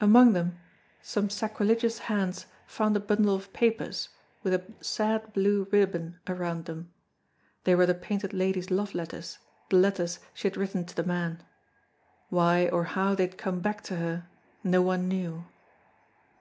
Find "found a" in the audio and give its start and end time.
2.66-2.98